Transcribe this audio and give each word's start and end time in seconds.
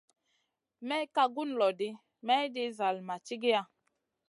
May 0.87 1.03
ka 1.15 1.23
gun 1.33 1.51
lo 1.59 1.67
ɗi, 1.79 1.87
mayɗin 2.25 2.71
zall 2.77 2.97
ma 3.07 3.15
cigiya. 3.25 3.61